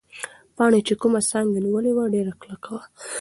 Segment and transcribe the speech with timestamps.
[0.55, 2.83] پاڼې چې کومه څانګه نیولې وه، ډېره کلکه وه.